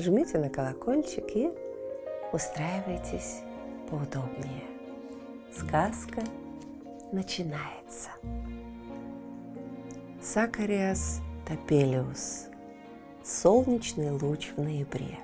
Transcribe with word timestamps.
жмите 0.00 0.38
на 0.38 0.50
колокольчик 0.50 1.24
и 1.34 1.50
устраивайтесь 2.32 3.40
поудобнее. 3.88 4.64
Сказка– 5.52 6.22
начинается. 7.12 8.10
Сакариас 10.22 11.20
топелиус. 11.46 12.46
Солнечный 13.24 14.10
луч 14.10 14.52
в 14.56 14.60
ноябре. 14.62 15.18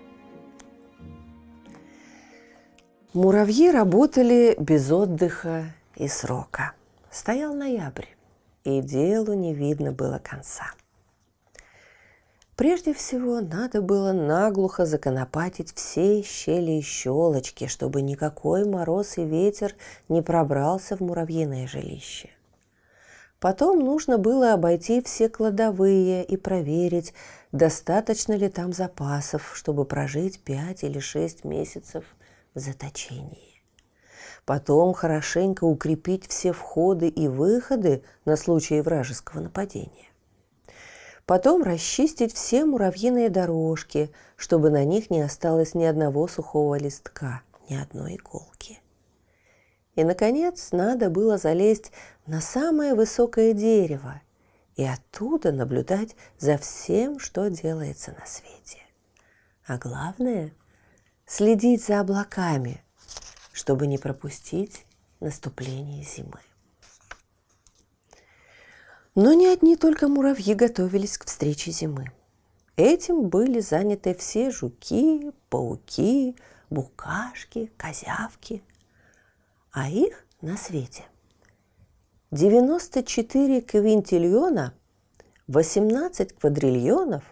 Муравьи 3.13 3.71
работали 3.71 4.55
без 4.59 4.91
отдыха 4.91 5.65
и 5.97 6.07
срока. 6.09 6.73
Стоял 7.11 7.55
ноябрь, 7.55 8.07
и 8.65 8.83
делу 8.83 9.33
не 9.33 9.55
видно 9.55 9.93
было 9.93 10.19
конца. 10.19 10.67
Прежде 12.57 12.95
всего, 12.95 13.43
надо 13.43 13.83
было 13.83 14.13
наглухо 14.13 14.87
законопатить 14.87 15.75
все 15.75 16.23
щели 16.23 16.79
и 16.79 16.81
щелочки, 16.81 17.67
чтобы 17.67 18.01
никакой 18.01 18.65
мороз 18.65 19.19
и 19.19 19.25
ветер 19.25 19.75
не 20.09 20.23
пробрался 20.23 20.97
в 20.97 21.01
муравьиное 21.01 21.67
жилище. 21.67 22.31
Потом 23.41 23.81
нужно 23.81 24.17
было 24.17 24.55
обойти 24.55 25.03
все 25.03 25.29
кладовые 25.29 26.25
и 26.25 26.39
проверить, 26.39 27.13
достаточно 27.53 28.33
ли 28.33 28.49
там 28.49 28.73
запасов, 28.73 29.53
чтобы 29.55 29.85
прожить 29.85 30.41
пять 30.41 30.83
или 30.83 30.99
шесть 30.99 31.45
месяцев 31.45 32.05
в 32.55 32.59
заточении. 32.59 33.63
Потом 34.47 34.95
хорошенько 34.95 35.65
укрепить 35.65 36.27
все 36.27 36.53
входы 36.53 37.09
и 37.09 37.29
выходы 37.29 38.03
на 38.25 38.37
случай 38.37 38.81
вражеского 38.81 39.41
нападения. 39.41 40.09
Потом 41.27 41.65
расчистить 41.65 42.33
все 42.33 42.65
муравьиные 42.65 43.29
дорожки, 43.29 44.13
чтобы 44.37 44.71
на 44.71 44.85
них 44.85 45.11
не 45.11 45.21
осталось 45.21 45.75
ни 45.75 45.85
одного 45.85 46.29
сухого 46.29 46.77
листка, 46.77 47.43
ни 47.69 47.75
одной 47.75 48.15
иголки. 48.15 48.81
И, 49.97 50.05
наконец, 50.05 50.71
надо 50.71 51.11
было 51.11 51.37
залезть 51.37 51.91
на 52.27 52.41
самое 52.41 52.95
высокое 52.95 53.55
дерево 53.55 54.23
и 54.77 54.85
оттуда 54.85 55.51
наблюдать 55.51 56.15
за 56.39 56.59
всем, 56.59 57.19
что 57.19 57.49
делается 57.49 58.15
на 58.17 58.25
свете. 58.25 58.83
А 59.67 59.79
главное– 59.79 60.53
следить 61.27 61.85
за 61.85 62.01
облаками, 62.01 62.85
чтобы 63.53 63.89
не 63.89 63.99
пропустить 63.99 64.87
наступление 65.19 66.05
зимы. 66.05 66.39
Но 69.17 69.33
не 69.33 69.47
одни 69.47 69.77
только 69.77 70.09
муравьи 70.09 70.53
готовились 70.53 71.17
к 71.17 71.25
встрече 71.25 71.71
зимы. 71.71 72.13
Этим 72.77 73.31
были 73.31 73.61
заняты 73.61 74.15
все 74.15 74.51
жуки, 74.51 75.33
пауки, 75.49 76.37
букашки, 76.69 77.73
козявки. 77.79 78.63
А 79.73 79.89
их 79.89 80.27
на 80.43 80.59
свете 80.59 81.07
94 82.31 83.63
квинтильона, 83.63 84.75
18 85.47 86.35
квадриллионов, 86.35 87.25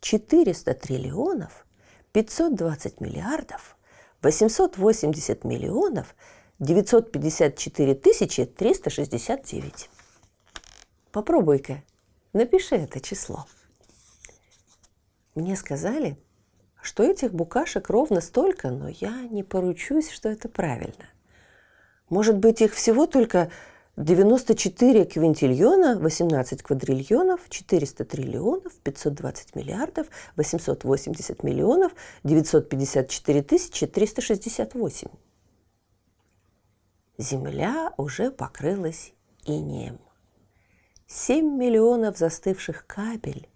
400 0.00 0.74
триллионов, 0.74 1.66
520 2.10 3.00
миллиардов, 3.00 3.76
880 4.22 5.44
миллионов, 5.44 6.16
954 6.58 7.94
тысячи 7.94 8.44
369. 8.44 9.88
Попробуй-ка, 11.12 11.82
напиши 12.32 12.74
это 12.74 13.00
число. 13.00 13.44
Мне 15.34 15.56
сказали, 15.56 16.16
что 16.80 17.02
этих 17.02 17.34
букашек 17.34 17.90
ровно 17.90 18.22
столько, 18.22 18.70
но 18.70 18.88
я 18.88 19.22
не 19.30 19.42
поручусь, 19.42 20.10
что 20.10 20.30
это 20.30 20.48
правильно. 20.48 21.06
Может 22.08 22.38
быть, 22.38 22.62
их 22.62 22.74
всего 22.74 23.06
только 23.06 23.50
94 23.96 25.04
квинтильона, 25.04 25.98
18 25.98 26.62
квадриллионов, 26.62 27.40
400 27.50 28.04
триллионов, 28.06 28.72
520 28.82 29.54
миллиардов, 29.54 30.06
880 30.36 31.42
миллионов, 31.42 31.92
954 32.24 33.42
тысячи 33.42 33.86
368. 33.86 35.08
Земля 37.18 37.92
уже 37.98 38.30
покрылась 38.30 39.12
инеем. 39.44 39.98
Семь 41.14 41.58
миллионов 41.58 42.16
застывших 42.16 42.86
капель, 42.86 43.46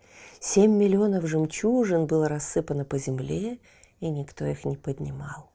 семь 0.40 0.72
миллионов 0.72 1.26
жемчужин 1.26 2.06
было 2.06 2.28
рассыпано 2.28 2.84
по 2.84 2.98
земле, 2.98 3.60
и 4.00 4.10
никто 4.10 4.44
их 4.44 4.66
не 4.66 4.76
поднимал. 4.76 5.50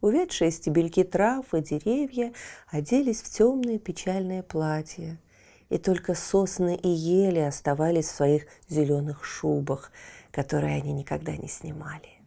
Увядшие 0.00 0.50
стебельки 0.50 1.04
трав 1.04 1.52
и 1.52 1.60
деревья 1.60 2.32
оделись 2.70 3.20
в 3.20 3.28
темные 3.28 3.78
печальные 3.78 4.42
платья, 4.42 5.20
и 5.68 5.76
только 5.76 6.14
сосны 6.14 6.74
и 6.74 6.88
ели 6.88 7.40
оставались 7.40 8.06
в 8.06 8.16
своих 8.16 8.46
зеленых 8.70 9.26
шубах, 9.26 9.92
которые 10.30 10.76
они 10.76 10.94
никогда 10.94 11.36
не 11.36 11.48
снимали. 11.48 12.22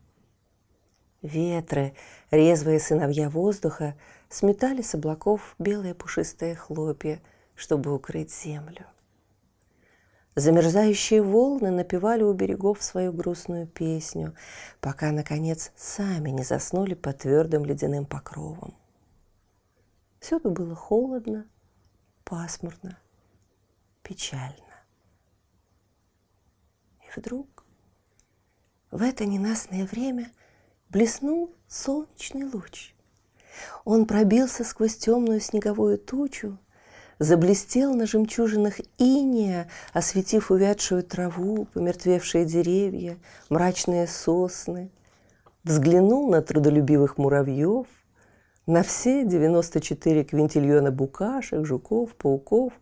Ветры, 1.23 1.95
резвые 2.29 2.79
сыновья 2.79 3.31
воздуха, 3.31 3.95
сметали 4.29 4.83
с 4.83 4.93
облаков 4.93 5.55
белые 5.57 5.95
пушистые 5.95 6.53
хлопья– 6.53 7.19
чтобы 7.57 7.93
укрыть 7.93 8.33
землю. 8.33 8.85
Замерзающие 10.35 11.23
волны 11.23 11.71
напевали 11.71 12.21
у 12.21 12.31
берегов 12.31 12.83
свою 12.83 13.11
грустную 13.11 13.65
песню, 13.65 14.35
пока, 14.79 15.11
наконец, 15.11 15.71
сами 15.75 16.29
не 16.29 16.43
заснули 16.43 16.93
под 16.93 17.17
твердым 17.17 17.65
ледяным 17.65 18.05
покровом. 18.05 18.75
Всюду 20.19 20.51
было 20.51 20.75
холодно, 20.75 21.47
пасмурно, 22.23 22.99
печально. 24.03 24.53
И 27.01 27.19
вдруг 27.19 27.65
в 28.91 29.01
это 29.01 29.25
ненастное 29.25 29.87
время 29.87 30.31
блеснул 30.89 31.55
солнечный 31.67 32.45
луч. 32.45 32.93
Он 33.85 34.05
пробился 34.05 34.63
сквозь 34.63 34.97
темную 34.97 35.39
снеговую 35.39 35.97
тучу 35.97 36.59
заблестел 37.19 37.93
на 37.93 38.05
жемчужинах 38.05 38.75
иния, 38.97 39.69
осветив 39.93 40.51
увядшую 40.51 41.03
траву, 41.03 41.65
помертвевшие 41.73 42.45
деревья, 42.45 43.17
мрачные 43.49 44.07
сосны, 44.07 44.91
взглянул 45.63 46.29
на 46.29 46.41
трудолюбивых 46.41 47.17
муравьев, 47.17 47.87
на 48.65 48.83
все 48.83 49.23
94 49.23 50.25
квинтильона 50.25 50.91
букашек, 50.91 51.65
жуков, 51.65 52.15
пауков, 52.15 52.73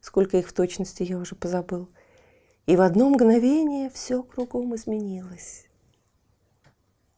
сколько 0.00 0.36
их 0.36 0.48
в 0.48 0.52
точности 0.52 1.02
я 1.02 1.18
уже 1.18 1.34
позабыл, 1.34 1.88
и 2.66 2.76
в 2.76 2.80
одно 2.80 3.10
мгновение 3.10 3.90
все 3.90 4.22
кругом 4.22 4.74
изменилось. 4.74 5.66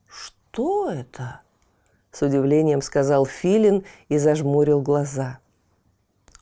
«Что 0.07 0.91
это?»– 0.91 1.43
с 2.11 2.23
удивлением 2.23 2.83
сказал 2.83 3.27
Филин 3.27 3.85
и 4.09 4.19
зажмурил 4.19 4.81
глаза– 4.81 5.39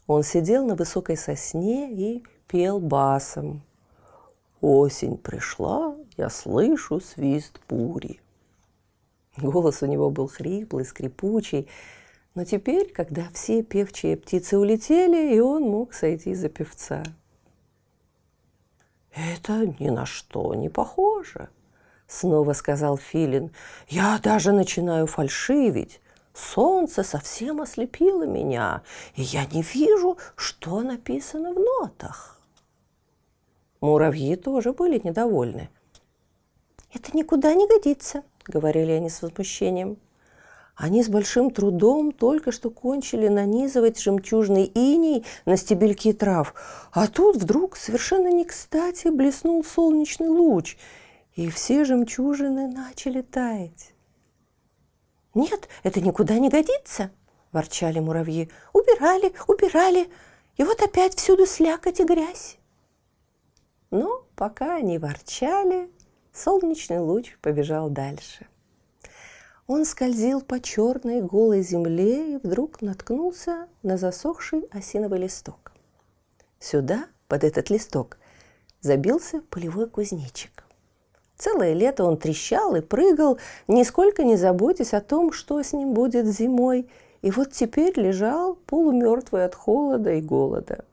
он 0.09 0.25
сидел 0.25 0.67
на 0.67 0.75
высокой 0.75 1.17
сосне 1.17 1.93
и 1.93 2.25
пел 2.49 2.81
басом. 2.81 3.63
Осень 4.61 5.19
пришла, 5.19 5.95
я 6.17 6.31
слышу 6.31 6.99
свист 6.99 7.61
бури. 7.69 8.21
Голос 9.37 9.83
у 9.83 9.87
него 9.87 10.11
был 10.11 10.27
хриплый, 10.27 10.85
скрипучий, 10.85 11.69
но 12.35 12.45
теперь, 12.45 12.91
когда 12.91 13.29
все 13.33 13.63
певчие 13.63 14.17
птицы 14.17 14.59
улетели, 14.59 15.37
и 15.37 15.41
он 15.41 15.63
мог 15.65 15.93
сойти 15.93 16.35
за 16.35 16.49
певца. 16.49 17.05
«Это 19.15 19.67
ни 19.79 19.91
на 19.91 20.07
что 20.07 20.55
не 20.55 20.69
похоже»,— 20.71 21.51
снова 22.07 22.55
сказал 22.55 22.97
Филин. 22.97 23.51
«Я 23.89 24.19
даже 24.23 24.53
начинаю 24.53 25.07
фальшивить. 25.07 26.01
Солнце 26.39 27.03
совсем 27.03 27.61
ослепило 27.61 28.23
меня, 28.23 28.83
и 29.17 29.23
я 29.23 29.45
не 29.47 29.63
вижу, 29.63 30.19
что 30.37 30.83
написано 30.83 31.53
в 31.53 31.59
нотах. 31.59 32.41
Муравьи 33.81 34.37
тоже 34.37 34.73
были 34.73 35.01
недовольны. 35.03 35.69
Это 36.95 37.17
никуда 37.17 37.55
не 37.55 37.67
годится, 37.67 38.23
говорили 38.47 38.93
они 38.93 39.11
с 39.11 39.21
возмущением. 39.21 39.99
Они 40.77 41.03
с 41.03 41.09
большим 41.09 41.51
трудом 41.51 42.13
только 42.13 42.53
что 42.53 42.71
кончили 42.71 43.27
нанизывать 43.27 44.01
жемчужный 44.01 44.65
иней 44.65 45.25
на 45.45 45.57
стебельки 45.57 46.13
трав, 46.13 46.55
а 46.93 47.09
тут 47.09 47.37
вдруг 47.37 47.77
совершенно 47.77 48.29
не 48.29 48.45
кстати 48.45 49.09
блеснул 49.09 49.65
солнечный 49.65 50.29
луч, 50.29 50.77
и 51.35 51.51
все 51.51 51.85
жемчужины 51.85 52.69
начали 52.69 53.23
таять. 53.23 53.93
«Нет, 55.39 55.69
это 55.85 56.01
никуда 56.01 56.39
не 56.39 56.49
годится!»– 56.49 57.13
ворчали 57.53 58.01
муравьи. 58.01 58.51
«Убирали, 58.73 59.33
убирали, 59.47 60.11
и 60.57 60.65
вот 60.65 60.83
опять 60.83 61.15
всюду 61.15 61.47
слякоть 61.47 62.01
и 62.01 62.05
грязь!» 62.05 62.59
Но 63.91 64.27
пока 64.35 64.75
они 64.75 64.99
ворчали, 64.99 65.91
солнечный 66.33 66.99
луч 66.99 67.39
побежал 67.41 67.89
дальше– 67.89 68.47
он 69.69 69.85
скользил 69.85 70.41
по 70.41 70.61
черной 70.61 71.21
голой 71.21 71.61
земле 71.61 72.33
и 72.33 72.37
вдруг 72.39 72.81
наткнулся 72.81 73.69
на 73.83 73.99
засохший 73.99 74.63
осиновый 74.71 75.19
листок. 75.19 75.73
Сюда, 76.59 77.07
под 77.29 77.45
этот 77.45 77.69
листок, 77.69 78.17
забился 78.81 79.43
полевой 79.51 79.87
кузнечик. 79.87 80.65
Целое 81.39 81.73
лето 81.73 82.05
он 82.05 82.17
трещал 82.17 82.75
и 82.75 82.81
прыгал, 82.81 83.39
нисколько 83.69 84.25
не 84.25 84.37
заботясь 84.37 84.93
о 84.93 85.01
том, 85.01 85.33
что 85.33 85.63
с 85.63 85.73
ним 85.73 85.95
будет 85.95 86.27
зимой, 86.27 86.91
и 87.23 87.31
вот 87.31 87.53
теперь 87.53 87.99
лежал 87.99 88.57
полумертвый 88.67 89.45
от 89.45 89.55
холода 89.55 90.13
и 90.15 90.21
голода. 90.21 90.85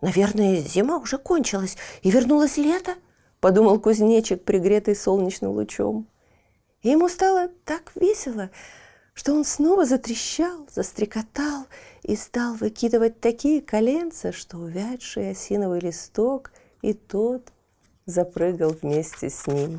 «Наверное, 0.00 0.56
зима 0.56 0.96
уже 0.96 1.18
кончилась, 1.18 1.76
и 2.00 2.10
вернулось 2.10 2.56
лето»,— 2.56 2.94
подумал 3.40 3.78
кузнечик, 3.78 4.44
пригретый 4.44 4.96
солнечным 4.96 5.50
лучом. 5.50 6.06
И 6.80 6.88
ему 6.88 7.10
стало 7.10 7.48
так 7.66 7.92
весело, 7.94 8.48
что 9.12 9.34
он 9.34 9.44
снова 9.44 9.84
затрещал, 9.84 10.66
застрекотал 10.72 11.66
и 12.02 12.16
стал 12.16 12.54
выкидывать 12.54 13.20
такие 13.20 13.60
коленца, 13.60 14.32
что 14.32 14.56
увядший 14.56 15.32
осиновый 15.32 15.80
листок 15.80 16.50
и 16.80 16.94
тот 16.94 17.52
запрыгал 18.06 18.70
вместе 18.70 19.30
с 19.30 19.46
ним. 19.46 19.78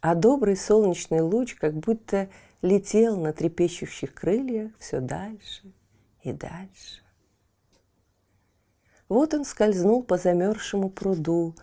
А 0.00 0.14
добрый 0.14 0.56
солнечный 0.56 1.20
луч 1.20 1.54
как 1.54 1.74
будто 1.74 2.28
летел 2.62 3.16
на 3.16 3.32
трепещущих 3.32 4.14
крыльях 4.14 4.70
все 4.78 5.00
дальше 5.00 5.72
и 6.22 6.32
дальше. 6.32 7.02
Вот 9.08 9.34
он 9.34 9.44
скользнул 9.44 10.02
по 10.02 10.18
замерзшему 10.18 10.90
пруду, 10.90 11.54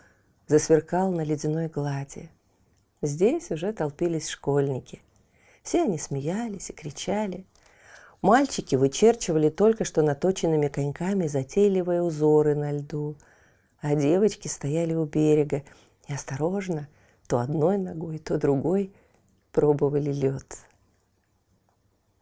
засверкал 0.47 1.11
на 1.11 1.21
ледяной 1.21 1.67
глади. 1.67 2.29
Здесь 3.01 3.51
уже 3.51 3.73
толпились 3.73 4.29
школьники. 4.29 5.01
Все 5.61 5.83
они 5.83 5.97
смеялись 5.97 6.69
и 6.69 6.73
кричали. 6.73 7.45
Мальчики 8.21 8.75
вычерчивали 8.75 9.49
только 9.49 9.83
что 9.83 10.01
наточенными 10.01 10.69
коньками 10.69 11.27
затейливые 11.27 12.01
узоры 12.01 12.55
на 12.55 12.71
льду, 12.71 13.17
а 13.83 13.95
девочки 13.95 14.47
стояли 14.47 14.93
у 14.93 15.03
берега 15.03 15.61
и 16.07 16.13
осторожно, 16.13 16.87
то 17.27 17.39
одной 17.39 17.77
ногой, 17.77 18.17
то 18.17 18.37
другой, 18.37 18.93
пробовали 19.51 20.09
лед. 20.09 20.57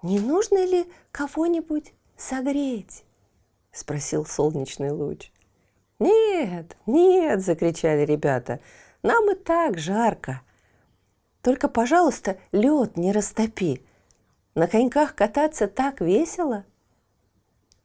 «Не 0.02 0.19
нужно 0.19 0.66
ли 0.66 0.92
кого-нибудь 1.12 1.94
согреть?»– 2.18 3.06
спросил 3.72 4.25
солнечный 4.25 4.90
луч. 4.90 5.31
«Нет, 6.00 6.75
нет!»– 6.88 7.42
закричали 7.46 8.06
ребята. 8.06 8.60
«Нам 9.04 9.30
и 9.30 9.36
так 9.36 9.78
жарко. 9.78 10.42
Только, 11.44 11.68
пожалуйста, 11.68 12.40
лед 12.52 12.98
не 12.98 13.12
растопи. 13.12 13.86
На 14.56 14.68
коньках 14.68 15.13
кататься 15.13 15.68
так 15.68 16.02
весело. 16.02 16.66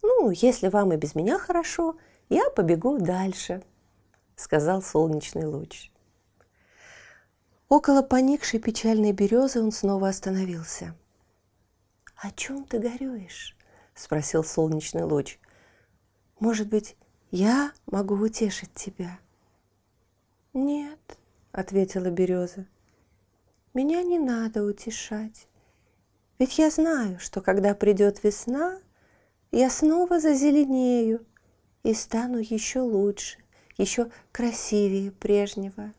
Ну, 0.01 0.31
если 0.31 0.69
вам 0.69 0.95
и 0.95 0.97
без 0.97 1.15
меня 1.15 1.39
хорошо, 1.39 1.97
я 2.29 2.51
побегу 2.51 2.99
дальше»,– 2.99 3.63
сказал 4.37 4.83
солнечный 4.83 5.47
луч. 5.47 5.91
Около 7.69 8.03
поникшей 8.03 8.61
печальной 8.61 9.13
березы 9.13 9.61
он 9.61 9.73
снова 9.73 10.09
остановился. 10.09 10.95
«О 12.17 12.31
чем 12.31 12.65
ты 12.65 12.79
горюешь?»– 12.79 13.57
спросил 13.95 14.45
солнечный 14.45 15.03
луч. 15.03 15.39
«Может 16.39 16.69
быть, 16.69 16.97
я 17.31 17.73
могу 17.87 18.15
утешить 18.15 18.73
тебя. 18.73 19.19
Нет, 20.55 21.19
ответила 21.53 22.09
береза. 22.09 22.67
Меня 23.75 24.03
не 24.03 24.19
надо 24.19 24.63
утешать. 24.63 25.49
Ведь 26.39 26.57
я 26.59 26.71
знаю, 26.71 27.19
что 27.19 27.41
когда 27.41 27.75
придет 27.75 28.23
весна, 28.23 28.79
я 29.51 29.71
снова 29.71 30.21
зазеленею 30.21 31.27
и 31.87 31.95
стану 31.95 32.39
еще 32.39 32.81
лучше, 32.81 33.39
еще 33.79 34.11
красивее 34.33 35.13
прежнего. 35.13 35.93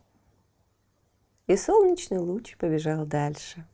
И 1.47 1.55
солнечный 1.55 2.17
луч 2.17 2.57
побежал 2.57 3.05
дальше. 3.05 3.65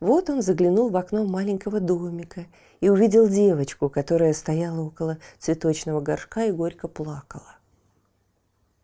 Вот 0.00 0.30
он 0.30 0.40
заглянул 0.40 0.88
в 0.88 0.96
окно 0.96 1.24
маленького 1.24 1.80
домика 1.80 2.46
и 2.80 2.88
увидел 2.88 3.28
девочку, 3.28 3.90
которая 3.90 4.32
стояла 4.32 4.80
около 4.80 5.18
цветочного 5.38 6.00
горшка 6.00 6.46
и 6.46 6.50
горько 6.50 6.88
плакала. 6.88 7.58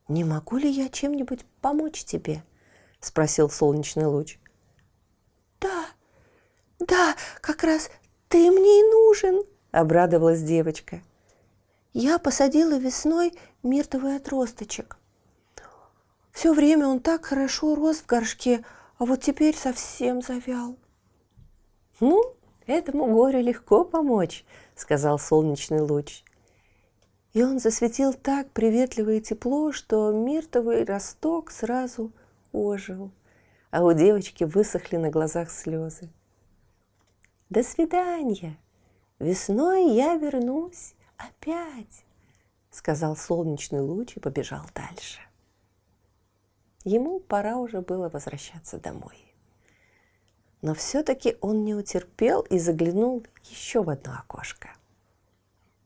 «Не 0.09 0.23
могу 0.23 0.59
ли 0.59 0.69
я 0.69 0.91
чем-нибудь 0.91 1.47
помочь 1.63 2.05
тебе?»– 2.05 2.43
спросил 3.01 3.49
солнечный 3.49 4.05
луч. 4.05 4.39
«Да, 5.63 5.87
да, 6.79 7.17
как 7.41 7.65
раз 7.65 7.89
ты 8.29 8.51
мне 8.51 8.81
и 8.81 8.91
нужен!»– 8.91 9.43
обрадовалась 9.71 10.43
девочка. 10.43 11.01
«Я 11.95 12.19
посадила 12.19 12.77
весной 12.77 13.33
миртовый 13.63 14.17
отросточек. 14.17 14.99
Все 16.33 16.53
время 16.53 16.89
он 16.89 16.99
так 16.99 17.25
хорошо 17.25 17.77
рос 17.77 17.99
в 17.99 18.07
горшке, 18.07 18.65
а 18.99 19.05
вот 19.05 19.21
теперь 19.21 19.57
совсем 19.57 20.21
завял. 20.21 20.77
«Ну, 22.01 22.21
этому 22.67 23.07
горю 23.07 23.41
легко 23.41 23.85
помочь»,— 23.85 24.45
сказал 24.75 25.21
солнечный 25.21 25.81
луч. 25.81 26.25
И 27.33 27.45
он 27.45 27.61
засветил 27.61 28.13
так 28.13 28.51
приветливо 28.51 29.11
и 29.11 29.21
тепло, 29.21 29.71
что 29.71 30.11
миртовый 30.11 30.85
росток 30.85 31.53
сразу 31.53 32.11
ожил, 32.53 33.13
а 33.71 33.85
у 33.85 33.93
девочки 33.93 34.43
высохли 34.43 34.97
на 34.97 35.11
глазах 35.11 35.49
слезы. 35.49 36.11
«До 37.51 37.63
свидания! 37.63 38.59
Весной 39.21 39.93
я 39.93 40.17
вернусь 40.17 40.94
опять!»— 41.17 42.05
сказал 42.71 43.17
солнечный 43.17 43.81
луч 43.81 44.17
и 44.17 44.21
побежал 44.21 44.63
дальше. 44.75 45.21
Ему 46.85 47.19
пора 47.21 47.57
уже 47.57 47.81
было 47.81 48.09
возвращаться 48.09 48.79
домой. 48.79 49.17
Но 50.61 50.75
все-таки 50.75 51.37
он 51.41 51.65
не 51.65 51.75
утерпел 51.75 52.43
и 52.43 52.59
заглянул 52.59 53.25
еще 53.45 53.83
в 53.83 53.91
одно 53.91 54.15
окошко. 54.15 54.69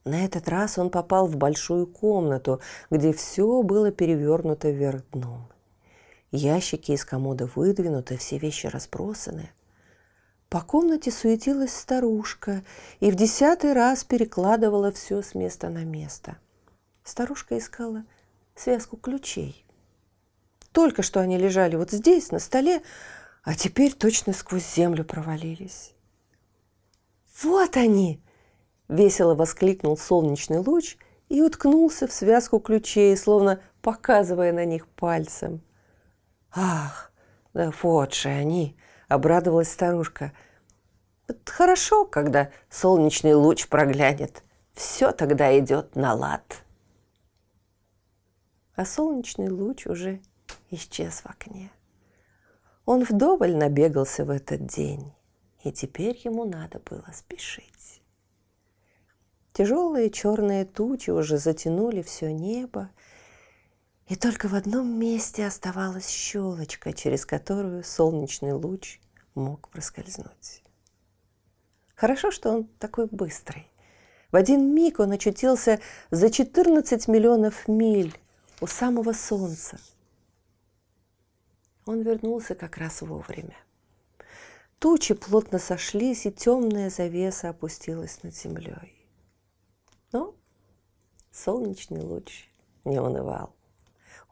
На 0.04 0.25
этот 0.25 0.49
раз 0.49 0.78
он 0.78 0.90
попал 0.90 1.26
в 1.26 1.37
большую 1.37 1.87
комнату, 1.87 2.61
где 2.90 3.12
все 3.12 3.62
было 3.62 3.90
перевернуто 3.92 4.70
вверх 4.70 5.02
дном. 5.11 5.49
Ящики 6.30 6.92
из 6.92 7.04
комода 7.04 7.47
выдвинуты, 7.54 8.16
все 8.16 8.38
вещи 8.38 8.66
разбросаны. 8.66 9.50
По 10.49 10.62
комнате 10.62 11.11
суетилась 11.11 11.75
старушка 11.75 12.64
и 13.00 13.11
в 13.11 13.14
десятый 13.17 13.75
раз 13.75 14.02
перекладывала 14.05 14.90
все 14.93 15.21
с 15.21 15.35
места 15.35 15.69
на 15.69 15.85
место. 15.85 16.38
Старушка 17.05 17.59
искала 17.59 18.05
связку 18.55 18.97
ключей. 18.97 19.67
Только 20.73 21.02
что 21.02 21.21
они 21.21 21.37
лежали 21.37 21.76
вот 21.76 21.90
здесь, 21.90 22.31
на 22.31 22.38
столе, 22.38 22.83
а 23.43 23.55
теперь 23.55 23.93
точно 23.93 24.33
сквозь 24.33 24.75
землю 24.75 25.05
провалились. 25.05 25.93
«Вот 27.43 27.76
они!»– 27.76 28.23
весело 28.88 29.35
воскликнул 29.35 29.99
солнечный 29.99 30.59
луч 30.59 30.97
и 31.28 31.43
уткнулся 31.43 32.07
в 32.07 32.12
связку 32.12 32.59
ключей, 32.59 33.17
словно 33.19 33.61
показывая 33.83 34.52
на 34.52 34.64
них 34.64 34.88
пальцем. 34.88 35.61
«Ах, 36.52 37.12
да 37.52 37.71
вот 37.83 38.14
же 38.14 38.31
они!»– 38.31 38.75
обрадовалась 39.09 39.73
старушка. 39.73 40.33
«Вот 41.27 41.49
хорошо, 41.49 42.05
когда 42.05 42.50
солнечный 42.71 43.35
луч 43.35 43.69
проглянет. 43.69 44.43
Все 44.75 45.12
тогда 45.12 45.59
идет 45.59 45.97
на 45.97 46.15
лад». 46.15 46.62
А 48.77 48.85
солнечный 48.85 49.50
луч 49.50 49.87
уже 49.87 50.21
исчез 50.71 51.23
в 51.23 51.27
окне. 51.27 51.71
Он 52.85 53.03
вдоволь 53.03 53.57
набегался 53.57 54.25
в 54.25 54.31
этот 54.31 54.67
день, 54.67 55.12
и 55.65 55.73
теперь 55.73 56.19
ему 56.25 56.45
надо 56.45 56.81
было 56.81 57.05
спешить. 57.12 58.00
Тяжелые 59.53 60.11
черные 60.11 60.65
тучи 60.65 61.11
уже 61.11 61.37
затянули 61.37 62.00
все 62.03 62.33
небо, 62.33 62.91
И 64.09 64.17
только 64.17 64.49
в 64.49 64.55
одном 64.55 64.99
месте 64.99 65.47
оставалась 65.47 66.09
щелочка, 66.09 66.95
через 66.95 67.27
которую 67.27 67.85
солнечный 67.85 68.55
луч 68.55 69.00
мог 69.35 69.69
проскользнуть. 69.69 70.62
Хорошо, 71.95 72.31
что 72.31 72.50
он 72.50 72.65
такой 72.79 73.07
быстрый. 73.07 73.71
В 74.33 74.37
один 74.37 74.75
миг 74.75 74.99
он 74.99 75.12
очутился 75.12 75.81
за 76.11 76.31
14 76.31 77.07
миллионов 77.07 77.69
миль 77.69 78.17
у 78.62 78.67
самого 78.67 79.12
солнца. 79.12 79.79
Он 81.85 82.00
вернулся 82.00 82.55
как 82.55 82.79
раз 82.79 83.03
вовремя. 83.03 83.57
Тучи 84.79 85.12
плотно 85.15 85.59
сошлись, 85.59 86.25
и 86.25 86.33
темная 86.33 86.88
завеса 86.88 87.50
опустилась 87.50 88.23
над 88.23 88.35
землей. 88.35 88.95
Но 90.12 90.35
солнечный 91.31 92.00
луч 92.00 92.49
не 92.85 93.00
унывал. 93.00 93.58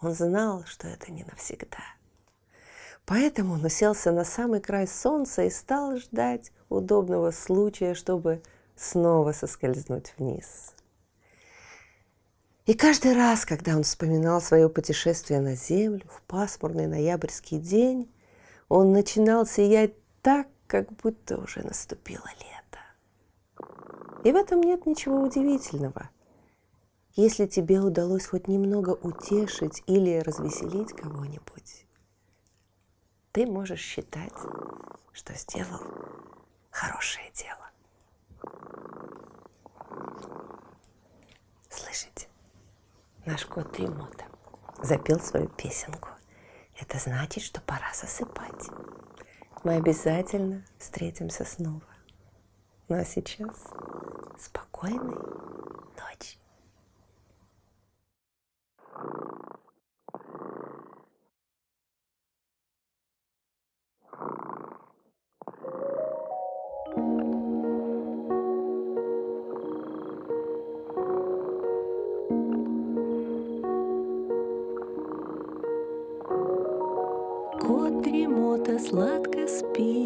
Он 0.00 0.12
знал, 0.12 0.64
что 0.66 0.88
это 0.88 1.10
не 1.10 1.24
навсегда. 1.24 1.82
Поэтому 3.06 3.54
он 3.54 3.64
уселся 3.64 4.12
на 4.12 4.24
самый 4.24 4.60
край 4.60 4.86
солнца 4.86 5.42
и 5.42 5.50
стал 5.50 5.96
ждать 5.96 6.52
удобного 6.68 7.30
случая, 7.30 7.94
чтобы 7.94 8.42
снова 8.74 9.32
соскользнуть 9.32 10.12
вниз. 10.18 10.74
И 12.66 12.74
каждый 12.74 13.14
раз, 13.14 13.46
когда 13.46 13.76
он 13.76 13.84
вспоминал 13.84 14.40
свое 14.42 14.68
путешествие 14.68 15.40
на 15.40 15.54
Землю 15.54 16.04
в 16.08 16.20
пасмурный 16.22 16.88
ноябрьский 16.88 17.58
день, 17.58 18.10
он 18.68 18.92
начинал 18.92 19.46
сиять 19.46 19.94
так, 20.20 20.48
как 20.66 20.92
будто 20.94 21.38
уже 21.38 21.62
наступило 21.62 22.28
лето. 22.40 23.70
И 24.24 24.32
в 24.32 24.36
этом 24.36 24.60
нет 24.60 24.84
ничего 24.84 25.20
удивительного– 25.20 26.10
если 27.16 27.46
тебе 27.46 27.80
удалось 27.80 28.26
хоть 28.26 28.46
немного 28.46 28.90
утешить 28.90 29.82
или 29.87 30.18
развеселить 30.18 30.92
кого-нибудь, 30.92 31.87
ты 33.32 33.46
можешь 33.46 33.80
считать, 33.80 34.35
что 35.12 35.35
сделал 35.35 35.80
хорошее 36.70 37.30
дело. 37.35 37.70
Слышите? 41.70 42.28
Наш 43.25 43.46
кот 43.46 43.73
Тремота 43.73 44.26
запел 44.82 45.18
свою 45.18 45.49
песенку. 45.49 46.11
Это 46.78 46.99
значит, 46.99 47.42
что 47.42 47.62
пора 47.62 47.92
засыпать. 47.94 48.68
Мы 49.64 49.76
обязательно 49.76 50.64
встретимся 50.78 51.46
снова. 51.46 51.82
Ну 52.88 52.96
а 53.00 53.04
сейчас 53.04 53.64
спокойной 54.38 55.16
дремота 78.66 78.78
сладко 78.78 79.46
спит, 79.46 80.05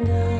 Нужно 0.00 0.31